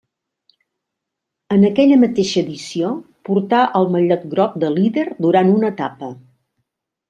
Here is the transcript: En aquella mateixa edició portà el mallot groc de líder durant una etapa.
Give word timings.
En 1.55 1.65
aquella 1.69 1.99
mateixa 2.05 2.41
edició 2.43 2.91
portà 3.31 3.61
el 3.81 3.87
mallot 3.97 4.27
groc 4.35 4.59
de 4.65 4.75
líder 4.81 5.07
durant 5.27 5.57
una 5.59 5.75
etapa. 5.79 6.15